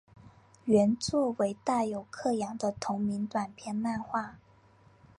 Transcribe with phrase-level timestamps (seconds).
[0.65, 4.39] 原作为大友克洋的同名短篇漫画。